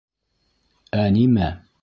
Ә 1.03 1.05
нимә? 1.19 1.55